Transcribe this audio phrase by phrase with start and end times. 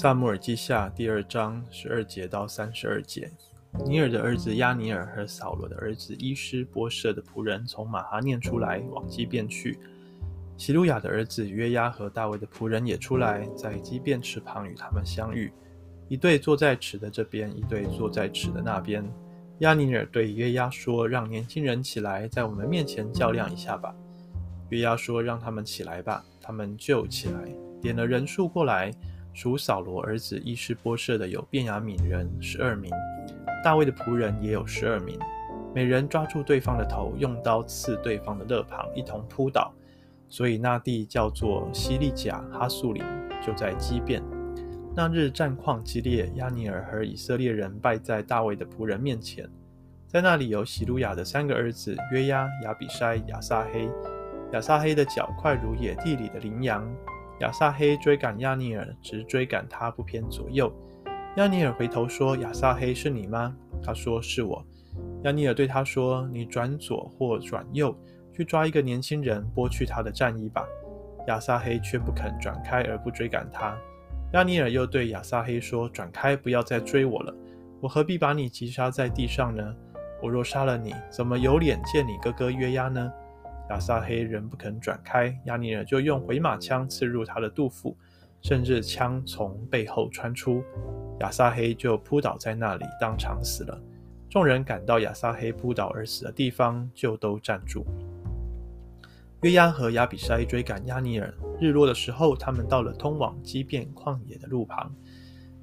[0.00, 3.28] 撒母耳记下第二章十二节到三十二节。
[3.84, 9.76] 尼尔的儿子亚尼尔和扫罗的儿子伊施波设的仆人从马哈念出来往基遍去。
[10.56, 15.52] 西鲁雅的儿子约押和大卫的仆人也出来，在基遍池旁与他们相遇。
[16.06, 19.04] 一对坐在池的这边，一对坐在池的那边。
[19.58, 23.92] 亚尼尔对约押说：“让年轻人起来，在我们面前较量一下吧。”
[24.70, 27.52] 约押说：“让他们起来吧。”他们就起来，
[27.82, 28.94] 点了人数过来。
[29.32, 32.90] 属扫罗儿子伊施波设的有便雅悯人十二名，
[33.62, 35.18] 大卫的仆人也有十二名。
[35.74, 39.72] 每人抓住对方的头，用刀刺对方的肋旁，一同扑倒。
[40.28, 43.02] 所以那地叫做西利甲哈素林，
[43.44, 44.22] 就在基变。
[44.94, 49.48] 那日战况激烈，亚尼尔和以色列人败在大卫的仆人面前。
[50.06, 53.88] 在那里有洗鲁雅的三个儿子约押、亚比筛、亚撒黑。
[54.52, 56.82] 亚撒黑的脚快如野地里的羚羊。
[57.40, 60.72] 亚撒黑追赶亚尼尔，直追赶他不偏左右。
[61.36, 64.64] 亚尼尔回头说：“亚撒黑是你吗？”他说：“是我。”
[65.22, 67.96] 亚尼尔对他说：“你转左或转右，
[68.32, 70.64] 去抓一个年轻人，剥去他的战衣吧。”
[71.28, 73.78] 亚撒黑却不肯转开，而不追赶他。
[74.32, 77.32] 亚尼尔又对亚撒黑说：“转开，不要再追我了。
[77.80, 79.74] 我何必把你击杀在地上呢？
[80.20, 83.12] 我若杀了你，怎么有脸见你哥哥约押呢？”
[83.70, 87.96] 亚撒黑仍不肯转开，押尼尔就用回马枪刺入他的肚腹，
[88.40, 90.62] 甚至枪从背后穿出，
[91.20, 93.80] 亚撒黑就扑倒在那里，当场死了。
[94.30, 97.84] 众人赶到亚撒黑扑倒而死的地方，就都站住。
[99.42, 104.92] 约押和亚比筛追赶押尼尔，日落的时候，他们到了通往基遍旷野的路旁，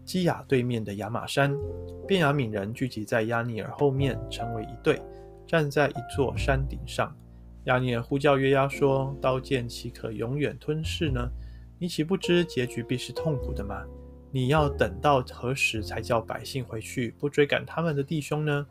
[0.06, 1.53] 基亚对面的亚玛山。
[2.08, 5.02] 便雅悯人聚集在押尼尔后面，成为一队，
[5.45, 7.14] 站在一座山顶上。
[7.66, 11.30] 押尼珥呼叫约押说：“刀剑岂可永远吞噬呢？
[11.80, 13.83] 你岂不知结局必是痛苦的吗？
[14.31, 18.67] 你要等到何时才叫百姓回去，不追赶他们的弟兄呢？”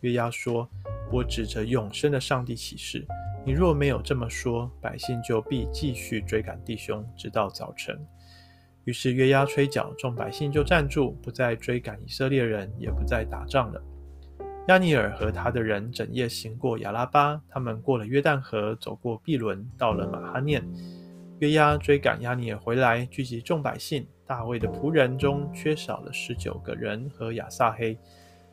[0.00, 0.68] 约押说
[1.10, 3.06] ：“我指着永生的上帝起誓，
[3.46, 7.98] 你若没有这么说，百姓就必继续追赶弟兄，直到早晨。”
[8.84, 13.82] 于是约押吹角，众百姓就站住，不再追赶以色列人，也不再打仗了。
[14.68, 20.62] 押尼尔和他的人整夜行过亚拉巴，他们过了约旦河，走过毕伦，到了马哈念。
[21.38, 24.06] 约押追赶押尼尔回来，聚集众百姓。
[24.26, 27.98] 大卫的仆人中缺少了十九个人和亚撒黑，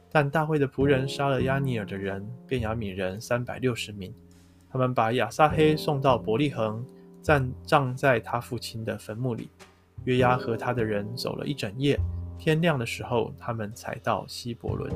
[0.09, 4.13] 但大卫的仆人杀了押尼尔的人，便雅悯人三百六十名。
[4.71, 6.81] 他们把亚撒黑送到伯利恒，
[7.21, 9.49] 暂葬在他父亲的坟墓里。
[10.05, 11.99] 约押和他的人走了一整夜，
[12.37, 14.89] 天亮的时候，他们才到希伯伦。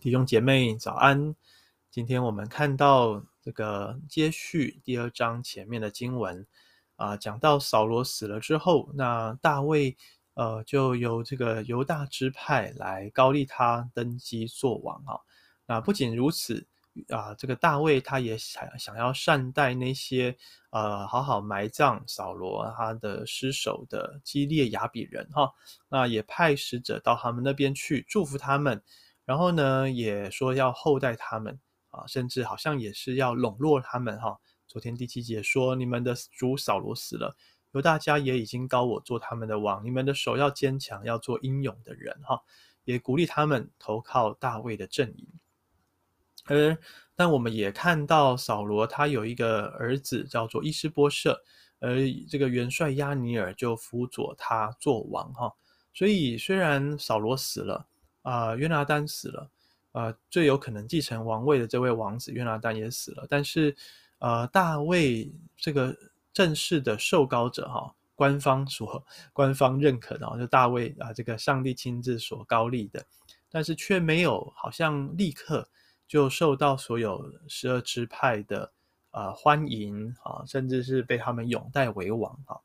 [0.00, 1.36] 弟兄姐妹早安！
[1.90, 6.46] 今天我们看到这个接续第二章前面的经文
[6.96, 9.94] 啊，讲到扫罗死了之后，那大卫
[10.32, 15.20] 呃就由这个犹大支派来膏立他登基做王啊。
[15.66, 16.66] 那不仅如此
[17.10, 20.34] 啊，这个大卫他也想想要善待那些
[20.70, 25.52] 呃好好埋葬扫罗他的尸首的基列雅比人哈，
[25.90, 28.82] 那也派使者到他们那边去祝福他们。
[29.30, 31.56] 然后呢，也说要厚待他们
[31.90, 34.36] 啊，甚至好像也是要笼络他们哈。
[34.66, 37.36] 昨天第七节说，你们的主扫罗死了，
[37.70, 42.42] 犹大家也已经高我做他们的王，你们的手要坚强，要做英勇的人哈。
[42.82, 45.28] 也鼓励他们投靠大卫的阵营。
[46.46, 46.76] 而
[47.14, 51.40] 但我们也看到扫罗他有一个儿子叫做伊施波设，
[51.78, 51.98] 而
[52.28, 55.54] 这个元帅押尼尔就辅佐他做王哈。
[55.94, 57.86] 所以虽然扫罗死了。
[58.22, 59.50] 啊、呃，约拿单死了，
[59.92, 63.26] 呃，最有可能继承王位的这位王子约拿单也死了。
[63.28, 63.74] 但是，
[64.18, 65.96] 呃，大卫这个
[66.32, 73.04] 正式的受膏者哈、官方所官方认可的，就大卫啊、呃，这个上帝亲自所膏立的，
[73.50, 75.68] 但是却没有好像立刻
[76.06, 78.72] 就受到所有十二支派的
[79.10, 82.56] 啊、呃、欢迎啊，甚至是被他们拥戴为王啊。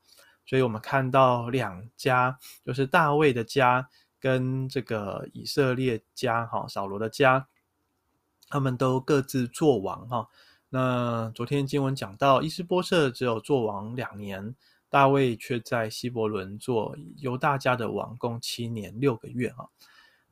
[0.46, 3.90] 所以我们看到两家，就是大卫的家。
[4.26, 7.48] 跟这个以色列家哈扫罗的家，
[8.50, 10.28] 他们都各自做王哈。
[10.70, 14.56] 那昨天经文讲到，伊斯波设只有做王两年，
[14.90, 19.70] 大卫却在希伯伦做犹大家的王，共七年六个月哈。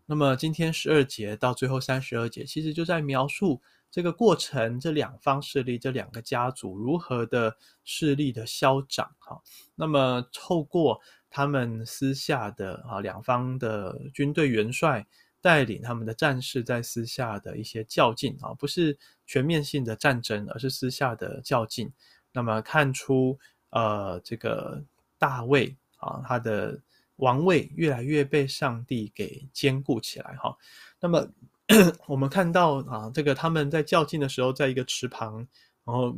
[0.07, 3.61] 那么今天十二节到最后三十二节，其实就在描述
[3.93, 7.55] 这个过程，这两方势力，这两个家族如何的
[7.85, 9.39] 势力的消长哈。
[9.75, 10.99] 那么透过。
[11.35, 15.03] 他们私下的啊，两方的军队元帅
[15.41, 18.95] 带领他们的战士在私下的一些较劲啊，不是
[19.25, 21.91] 全面性的战争，而是私下的较劲。
[22.31, 23.35] 那么看出
[23.71, 24.83] 呃，这个
[25.17, 26.79] 大卫啊，他的
[27.15, 30.55] 王位越来越被上帝给坚固起来哈。
[30.99, 31.27] 那么
[32.07, 35.47] 我们看到啊，这个他们在较劲的时候，在一个池旁，
[35.85, 36.15] 然后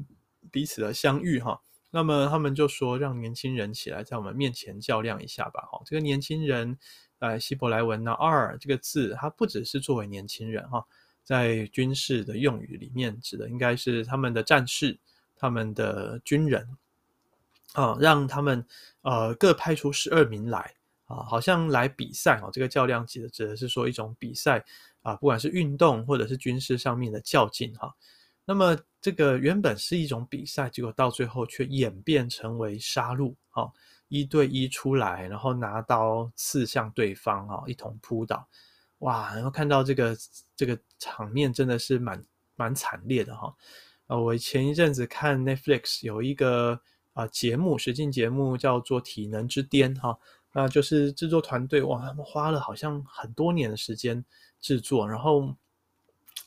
[0.51, 1.59] 彼此的相遇哈。
[1.91, 6.77] 那么他们就说：“让年轻人起来，在我们面前较量一下吧。”哈，这个年轻人，
[7.19, 10.85] 呃，希伯来文呢，二这个字，它不只是作为年轻人哈，
[11.23, 14.99] 在军事的用语里面，指的应该是他们的战士、
[15.37, 16.67] 他们的军人
[17.75, 18.65] 啊，让他们
[19.03, 20.73] 呃各派出十二名来
[21.05, 22.49] 啊，好像来比赛啊。
[22.51, 24.65] 这个较量指的指的是说一种比赛
[25.05, 27.93] 啊，不管是运动或者是军事上面的较劲哈。
[28.43, 33.69] 那么这个原本是一种比赛，结果到最后却演变成为杀戮，啊，
[34.07, 38.47] 一对一出来，然后拿刀刺向对方，啊，一同扑倒，
[38.99, 39.33] 哇！
[39.35, 40.17] 然后看到这个
[40.55, 42.23] 这个场面真的是蛮
[42.55, 43.53] 蛮惨烈的，哈。
[44.07, 46.79] 呃，我前一阵子看 Netflix 有一个
[47.13, 50.15] 啊节目，实境节目叫做《体能之巅》，哈，
[50.51, 54.23] 那就是制作团队哇，他们花了好像很多年的时间
[54.59, 55.55] 制作，然后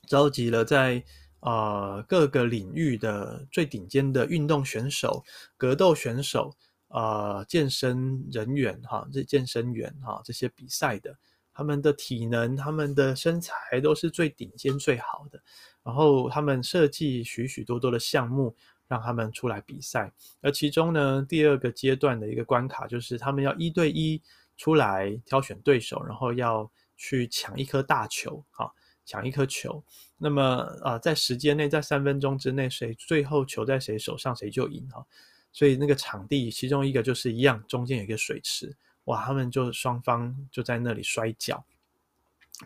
[0.06, 1.04] 召集了在。
[1.40, 5.24] 呃，各个领域的最顶尖的运动选手、
[5.56, 6.52] 格斗选手、
[6.88, 11.16] 呃，健身人员哈，这健身员哈，这些比赛的，
[11.54, 15.40] 他们的体能、他们的身材都是最顶尖、最好的。
[15.84, 18.56] 然后他们设计许许多多的项目，
[18.88, 20.12] 让他们出来比赛。
[20.40, 24.20] 而其中呢，第二个阶段的一个关卡就是他们要一对一
[24.56, 26.68] 出来挑选对手，然后要
[26.98, 28.70] 去抢一颗大球，哈。
[29.10, 29.82] 抢一颗球，
[30.18, 30.42] 那么
[30.82, 35.02] 啊、在时间内，在三分钟之内，谁最后球在谁手上，谁就赢哈。
[35.50, 41.64] 所以那个场地，其中一个就是一样，中间有一个水池，哇，他们就双方就在那里摔跤，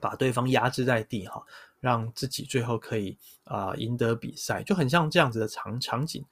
[0.00, 1.40] 把对方压制在地哈，
[1.78, 6.24] 让自己最后可以啊、赢得比赛，就很像这样子的场场景。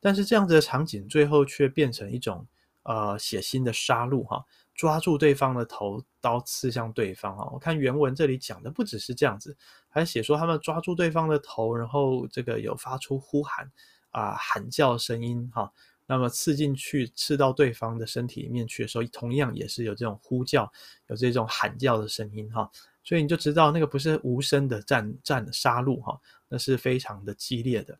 [0.00, 2.46] 但是这样子的场景最后却变成一种
[2.84, 4.46] 呃血腥的杀戮哈。
[4.78, 7.48] 抓住对方的头，刀刺向对方啊！
[7.52, 9.56] 我看原文这里讲的不只是这样子，
[9.88, 13.68] 还写说他们抓住对方的头，然后这个有发出呼喊
[14.10, 15.70] 啊、喊叫声音哈。
[16.06, 20.70] 那么刺进去，刺到对方的身体里面去的时候，同样也是有这种呼叫，
[21.08, 22.70] 有这种喊叫的声音哈。
[23.02, 26.16] 所以你就知道那个不是无声的战战杀戮哈，
[26.48, 27.98] 那是非常的激烈的。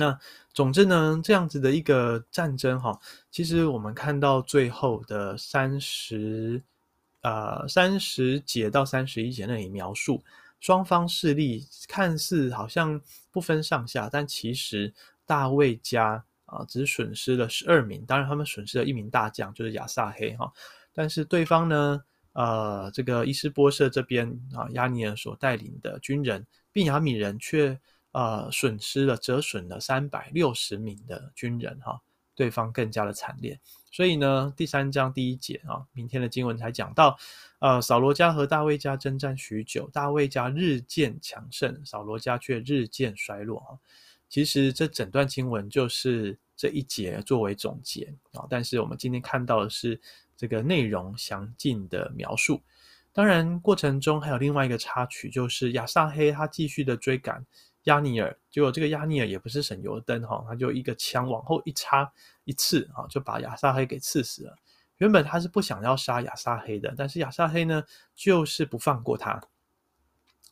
[0.00, 0.16] 那
[0.54, 2.96] 总之呢，这样子的一个战争哈，
[3.32, 6.62] 其实我们看到最后的三十，
[7.22, 10.22] 呃，三十节到三十一节那里描述，
[10.60, 13.00] 双方势力看似好像
[13.32, 14.94] 不分上下，但其实
[15.26, 20.52] 大卫家啊只损失了十二名，当然他们损失了一名大将，就是亚撒黑哈，
[20.92, 22.00] 但是对方呢，
[22.34, 27.76] 呃，这个伊施波设这边啊，押尼珥所带领的军人，并雅米人却。
[28.18, 32.00] 呃，损失了，折损了三百六十名的军人哈，
[32.34, 33.60] 对方更加的惨烈。
[33.92, 37.16] 所以呢，第三章第一节啊，明天的经文才讲到，
[37.60, 43.78] 呃，扫罗家和大卫家征战许久，大卫家日渐强盛，扫罗家却日渐衰落哈。
[44.28, 50.00] 其实这整段经文就是这一节作为总结啊，但是我们今天看到的是
[50.36, 52.60] 这个内容详尽的描述。
[53.12, 57.46] 当然，过程中还有另外一个插曲，就是亚撒黑他继续的追赶。
[57.88, 62.12] 押尼尔，结果这个押尼尔也不是省油灯哈，他就一个枪往后一插
[62.44, 64.54] 一刺啊，就把亚撒黑给刺死了。
[64.98, 67.82] 原本他是不想要杀亚撒黑的，但是亚撒黑呢
[68.14, 69.40] 就是不放过他，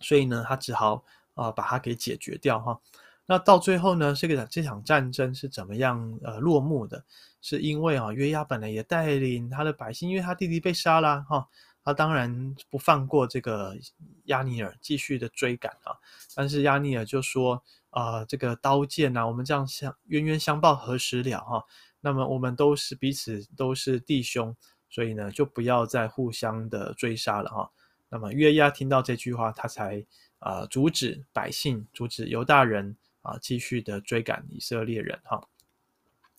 [0.01, 2.81] 所以呢他只好啊把他给解决掉哈。
[3.27, 7.05] 那到最后呢，这个这场战争是怎么样呃落幕的？
[7.43, 11.49] 是因为啊约押本来也带领他的百姓，因为他弟弟被杀了哈。
[11.87, 13.77] 他当然不放过这个
[14.25, 15.95] 押尼尔，继续的追赶啊！
[16.35, 21.39] 但是押尼尔就说：“啊、呃，这个刀剑啊，我们这样相冤冤相报何时了？
[21.45, 21.65] 哈，
[22.01, 24.57] 那么我们都是彼此都是弟兄，
[24.91, 27.71] 所以呢，就不要再互相的追杀了哈。
[28.09, 30.05] 那么约押听到这句话，他才
[30.41, 35.47] 啊、阻止百姓，阻止犹大人啊继续的追赶以色列人哈，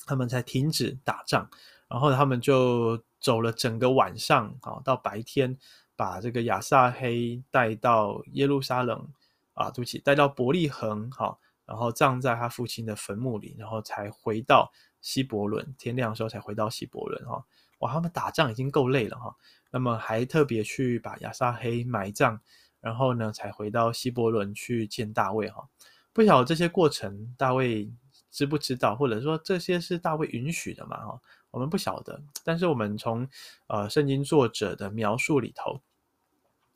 [0.06, 1.50] 他们才停止打仗，
[1.88, 3.02] 然后他们就。
[3.20, 5.58] 走了整个晚上，啊，到白天，
[5.96, 9.08] 把这个亚撒黑带到耶路撒冷，
[9.54, 14.72] 啊，对不起，带到伯利恒，好，然后葬在他父亲的坟墓里，然后才回到
[15.02, 15.76] 希伯伦。
[15.78, 17.44] 天亮的时候才回到希伯伦，哈，
[17.80, 19.36] 哇，他们打仗已经够累了，哈，
[19.72, 22.40] 那么还特别去把亚撒黑埋葬，
[22.80, 25.68] 然后呢，才回到希伯伦去见大卫，哈，
[26.14, 27.92] 不晓得这些过程大卫
[28.30, 31.20] 知不知道，或者说这些是大卫允许的嘛，哈。
[31.52, 33.28] 我们不晓得，但是我们从
[33.68, 35.80] 呃圣经作者的描述里头，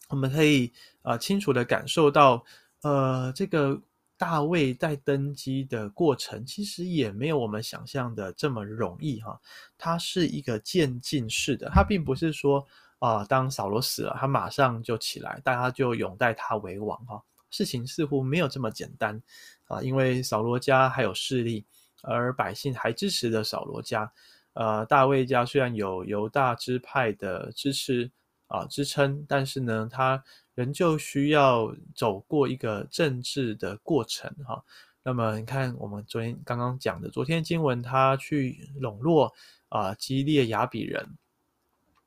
[0.10, 0.72] 我们可以
[1.04, 2.44] 呃清楚的感受到，
[2.82, 3.80] 呃这个
[4.18, 9.40] 大卫在登基的过程，其实也没有我们想象的这么容易哈。
[9.78, 12.66] 他是一个渐进式的，他并不是说
[13.00, 17.22] 啊、呃，当扫罗死了，他马上就起来，大家就拥戴他为王哈。
[17.50, 19.22] 事情似乎没有这么简单
[19.66, 21.66] 啊，因为扫罗家还有势力，
[22.02, 24.12] 而百姓还支持着扫罗家。
[24.54, 28.12] 呃，大卫家虽然有犹大支派的支持
[28.48, 30.24] 啊支撑，但是呢，他
[30.56, 34.64] 仍旧需要走过一个政治的过程哈。
[35.04, 39.34] 那么你看，我们昨天刚刚讲的，昨天经文他去笼络
[39.70, 41.18] 啊基列雅比人。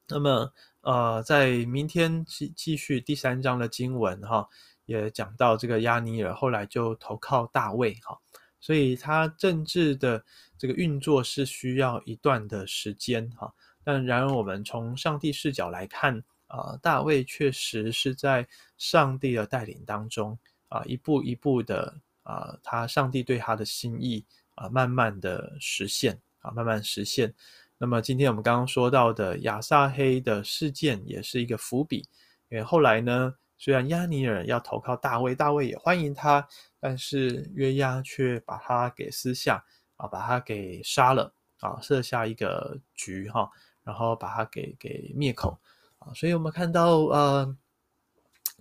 [0.07, 4.47] 那么呃，在明天继继续第三章的经文哈，
[4.85, 8.21] 也讲到这个亚尼尔后来就投靠大卫哈。
[8.65, 10.25] 所以，他政治的
[10.57, 13.53] 这个运作是需要一段的时间哈。
[13.85, 20.39] 但然而，我们从上帝视角来看啊，大卫确实是在上帝的带领当中
[20.71, 27.35] 啊，一步一步的啊，他上帝对他的心意啊，慢慢的实现啊，慢慢实现。
[27.77, 32.09] 那么，今天我们刚刚说到的亚撒黑的事件，也是一个伏笔，
[32.49, 36.47] 因为后来呢，虽然押尼珥要投靠大卫，大卫也欢迎他。
[36.81, 39.65] 但是约押却把他给私下
[39.97, 43.51] 啊，把他给杀了啊，设下一个局哈，
[43.83, 45.59] 然后把他给给灭口
[45.99, 47.57] 啊，所以我们看到呃，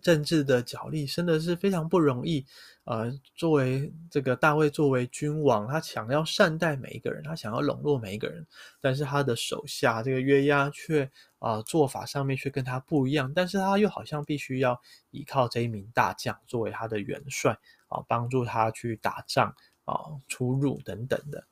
[0.03, 2.45] 政治的角力真的是非常不容易。
[2.83, 8.45] 呃，作为这个大卫作为君王，他想要善待每一个人，他想要笼络每一个人，
[8.81, 11.05] 但是他的手下这个约押却
[11.39, 14.77] 啊、呃、做法上面却跟他不一样，但是他又好像必须要
[15.11, 17.57] 依靠这一名大将作为他的元帅
[17.87, 19.55] 啊，帮助他去打仗
[19.85, 19.95] 啊、
[20.27, 21.45] 出入等等的，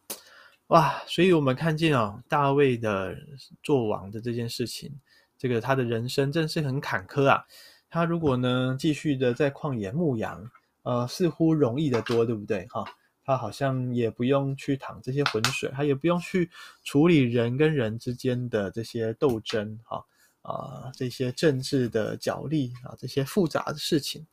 [0.68, 1.02] 哇！
[1.08, 3.16] 所以我们看见啊，大卫的
[3.64, 5.00] 做王的这件事情，
[5.38, 7.46] 这个他的人生真是很坎坷啊。
[7.92, 10.50] 他如果呢继续的在旷野牧羊。
[10.84, 12.66] 呃，似乎容易得多，对不对？
[12.70, 12.84] 哈，
[13.24, 16.50] 他好像也不用去淌这些浑水，他也不用去
[16.84, 20.04] 处理人跟人之间的这些斗争，哈
[20.42, 24.26] 啊、这些政治的角力啊，这些复杂的事情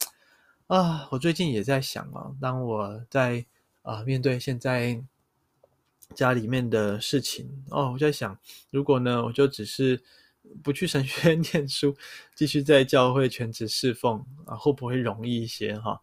[0.69, 1.07] 啊。
[1.11, 3.45] 我最近也在想啊，当我在
[3.83, 5.05] 啊、面对现在
[6.15, 8.39] 家里面的事情哦，我在想，
[8.71, 10.03] 如果呢，我就只是
[10.63, 11.97] 不去神学院 念书，
[12.35, 15.79] 继续在教会全职侍奉啊，会不会容易一些？
[15.79, 16.01] 哈。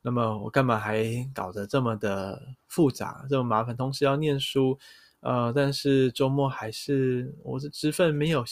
[0.00, 3.76] 那么我干嘛还搞得这么的复杂，这么麻烦？
[3.76, 4.78] 同时要念书，
[5.20, 8.44] 呃，但是周末还是我的职分没有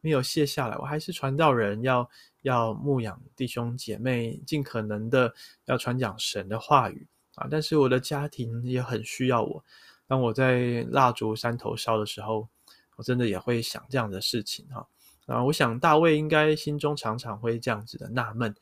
[0.00, 2.08] 没有卸下来，我还是传道人，要
[2.42, 5.32] 要牧养弟兄姐妹，尽可能的
[5.66, 7.46] 要传讲神的话语啊。
[7.50, 9.62] 但是我的家庭也很需要我。
[10.08, 12.48] 当我在蜡烛山头烧的时候，
[12.96, 14.86] 我真的也会想这样的事情哈。
[15.26, 18.54] 啊，我想大卫应该心中常常会这样子的纳闷。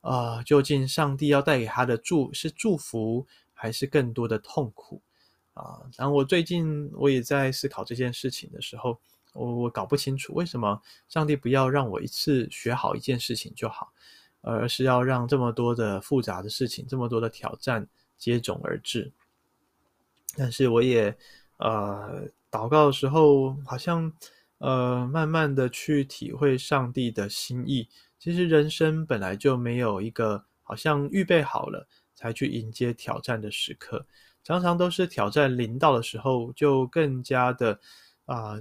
[0.00, 5.00] 啊、究竟上帝要带给他的祝是祝福，还是更多的痛苦
[5.54, 5.78] 啊？
[5.96, 8.98] 然后我最近我也在思考这件事情的时候，
[9.32, 13.92] 我我搞不清楚为什么上帝不要让我一次学好一件事情就好，
[14.40, 17.86] 而是要让这么多的复杂的事情，这么多的挑战
[18.18, 19.12] 接踵而至。
[20.36, 21.16] 但是我也
[21.58, 24.12] 呃祷告的时候，好像
[24.58, 27.88] 呃慢慢的去体会上帝的心意。
[28.18, 34.06] 其实人生本来就没有一个好像预备好了才去迎接挑战的时刻，
[34.44, 37.80] 常常都是挑战临到的时候，就更加的
[38.26, 38.60] 啊、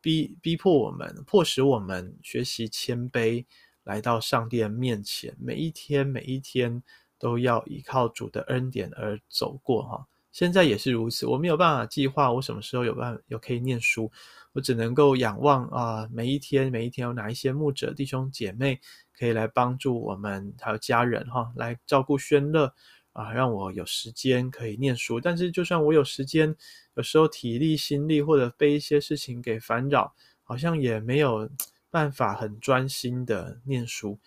[0.00, 3.44] 逼逼迫我们，迫使我们学习谦卑，
[3.84, 6.82] 来到上帝的面前，每一天每一天
[7.18, 10.06] 都要依靠主的恩典而走过哈。
[10.32, 14.10] 现在也是如此，我没有办法计划我什么时候有办有可以念书。
[14.52, 18.80] 我只能够仰望啊，每一天每一天有哪一些牧者弟兄姐妹
[19.16, 22.74] 可以来帮助我们，还有家人哈，来照顾宣乐
[23.12, 25.20] 啊，让我有时间可以念书。
[25.20, 26.52] 但是就算我有时间，
[26.94, 31.48] 有时候体力心力或者被一些事情给烦扰，好像也没有
[31.88, 34.18] 办法很专心的念书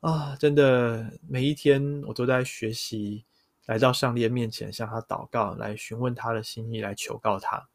[0.00, 0.34] 啊。
[0.34, 3.24] 真的每一天我都在学习，
[3.68, 7.68] 来到上帝的面前向他祷告，来询问他的心意，来求告他。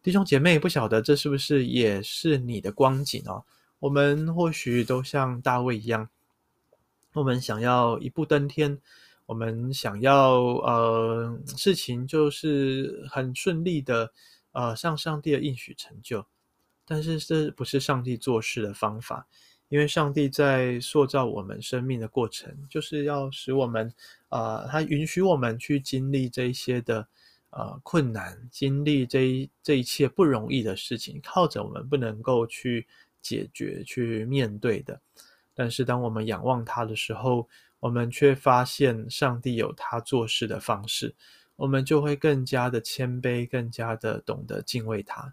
[0.00, 3.44] 弟兄姐妹，不晓得这是不是也是你的光景哦？
[3.80, 6.08] 我们或许都像大卫一样，
[7.12, 8.78] 我们想要一步登天，
[9.26, 14.12] 我们想要呃事情就是很顺利的
[14.52, 16.24] 呃向上帝的应许成就，
[16.86, 19.26] 但是这不是上帝做事的方法，
[19.70, 23.92] 因为上帝在塑造我们生命的过程，就是要使我们、
[24.36, 27.08] 呃，他允许我们去经历这些的。
[27.50, 32.86] 呃，困难经历这一这一切不容易的事情，靠着我们不能够去
[33.22, 35.00] 解决、去面对的。
[35.54, 37.48] 但是，当我们仰望他的时候，
[37.80, 41.14] 我们却发现上帝有他做事的方式，
[41.54, 45.32] 我们就会更加的谦卑，更加的懂得敬畏他。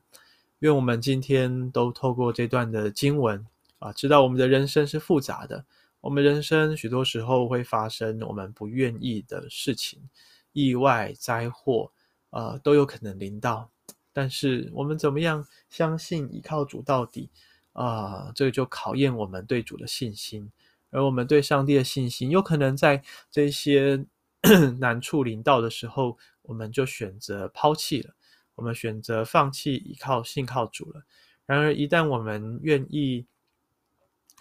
[0.60, 3.46] 愿我们今天都透过这段的经文
[3.80, 5.66] 啊，知道我们的人生是复杂的，
[6.04, 10.02] 我们人生许多时候会发生我们不愿意的事情，
[10.52, 11.90] 意外、灾祸，
[12.32, 13.70] 呃，都有可能临到。
[14.12, 17.30] 但是我们怎么样相信依靠主到底
[17.72, 20.52] 啊，这个就考验我们对主的信心。
[20.90, 24.06] 而我们对上帝的信心，有可能在这些
[24.80, 28.14] 难处临到的时候，我们就选择抛弃了，
[28.56, 31.02] 我们选择放弃依靠信靠主了。
[31.46, 33.26] 然而，一旦我们愿意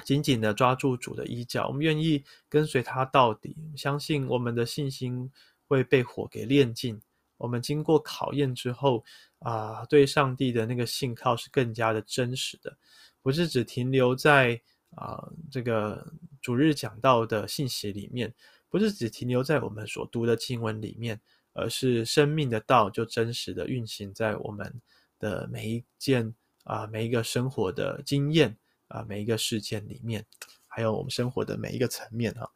[0.05, 5.31] 紧紧的抓住主的衣角，我们愿意跟随他到底，相信我们的信心
[5.67, 7.01] 会被火给炼尽。
[7.37, 9.05] 我们经过考验之后，
[9.39, 12.77] 啊、对上帝的那个信靠是更加的真实的，
[13.21, 14.61] 不是只停留在
[14.95, 16.13] 啊、这个。
[16.43, 18.35] 主日讲到的信息里面，
[18.69, 21.21] 不是只停留在我们所读的经文里面，
[21.53, 24.83] 而是生命的道就真实的运行在我们
[25.21, 26.35] 的每一件
[26.65, 28.57] 啊，每一个生活的经验
[28.93, 30.27] 啊，每一个事件里面，
[30.69, 32.47] 还有我们生活的每一个层面啊，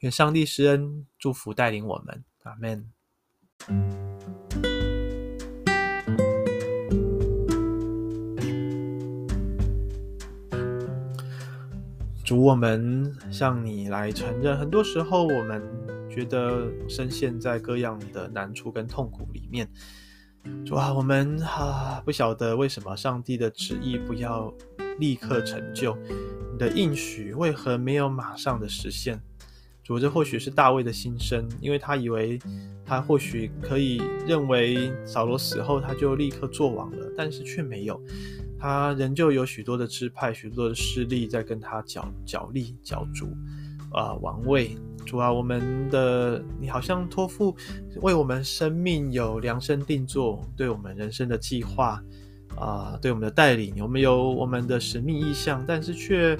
[0.00, 2.92] 愿上帝施恩祝福带领我们，阿门。
[12.22, 15.62] 主，我们向你来承认，很多时候我们
[16.10, 19.66] 觉得深陷在各样的难处跟痛苦里面。
[20.66, 24.52] 主啊，我们啊不晓得为什么上帝的旨意不要
[24.98, 25.96] 立刻成就，
[26.52, 29.20] 你的应许为何没有马上的实现？
[29.82, 32.38] 主，这或许是大卫的心声，因为他以为
[32.84, 38.00] 他或许可以认为扫罗死后他就立刻做王了，但是却没有。
[38.58, 43.26] 他仍旧有许多的支派，许多的势力在跟他角角力角逐，
[43.92, 44.76] 啊、呃，王位。
[45.04, 47.54] 主啊，我们的你好像托付
[48.02, 52.02] 为我们生命有量身定做，对我们人生的计划，
[52.56, 56.36] 啊、对我们的带领，我们有我们的使命意向，但是却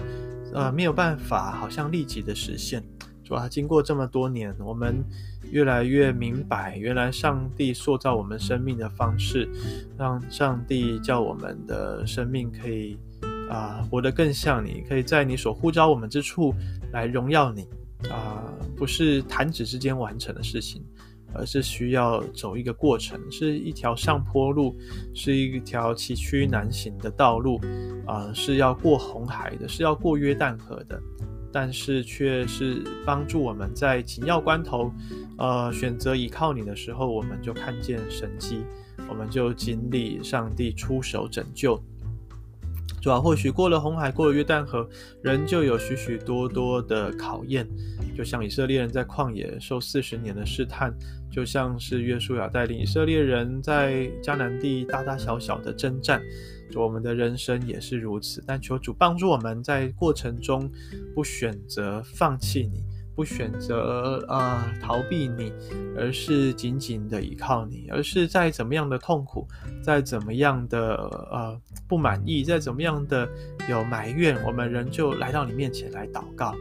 [0.52, 2.82] 呃没有办法，好像立即的实现。
[3.22, 5.04] 主啊，经过这么多年，我们。
[5.52, 9.48] 越来越明白，原来上帝塑造我们生命的方式，
[9.96, 12.98] 让上帝叫我们的生命可以
[13.48, 16.52] 啊、活得更像你，可以在你所呼召我们之处
[16.90, 17.68] 来荣耀你
[18.10, 20.84] 啊、不是弹指之间完成的事情，
[21.38, 24.76] 而是需要走一个过程，是一条上坡路，
[25.14, 27.60] 是一条崎岖难行的道路
[28.06, 31.00] 啊、是要过红海的，是要过约旦河的。
[31.52, 34.92] 但是却是帮助我们在紧要关头，
[35.38, 38.62] 呃，选择依靠你的时候，我们就看见神迹，
[39.08, 41.82] 我们就经历上帝出手拯救。
[43.06, 44.84] 主啊，或许过了红海，过了约旦河，
[45.22, 47.64] 仍旧有许许多多的考验，
[48.16, 50.92] 就像以色列人在旷野受四十年的试探，
[51.30, 56.20] 就像是约书亚带领以色列人在迦南地大大小小的征战。
[56.74, 60.68] 我们的人生也是如此，但求主帮助我们在过程中
[61.14, 62.82] 不选择放弃你，
[63.16, 65.50] 不选择啊、呃、逃避你，
[65.96, 69.48] 而是紧紧的依靠你，而是在怎么样的痛苦，
[69.82, 70.94] 在怎么样的
[71.32, 73.26] 呃不满意，在怎么样的
[73.68, 76.54] 有埋怨，我们仍旧来到你面前来祷告，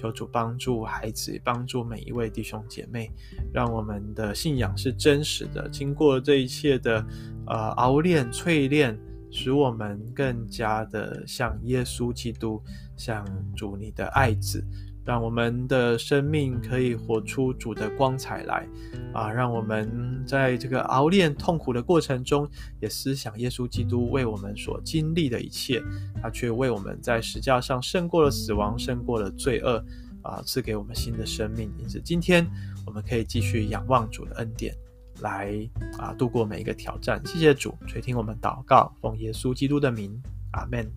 [0.00, 3.08] 求主帮助孩子，帮助每一位弟兄姐妹，
[3.52, 7.06] 让我们的信仰是真实的，经过这一切的
[7.46, 8.98] 呃熬炼淬炼。
[9.32, 12.60] 使我们更加的像耶稣基督，
[12.96, 14.60] 像主你的爱子，
[15.04, 18.66] 让我们的生命可以活出主的光彩来
[19.12, 19.30] 啊！
[19.30, 22.48] 让我们在这个熬炼痛苦的过程中，
[22.80, 25.82] 也思想耶稣基督为我们所经历的一切，
[26.22, 29.84] 他却为我们在十架上胜过了死亡，胜过了罪恶
[30.22, 31.72] 啊，赐给我们新的生命。
[31.78, 32.46] 因此，今天
[32.86, 34.74] 我们可以继续仰望主的恩典。
[35.22, 35.52] 来
[35.98, 37.20] 啊，度过每一个挑战。
[37.26, 40.18] 谢谢主垂听我们祷告，奉耶稣基督的名，
[40.52, 40.90] 阿门。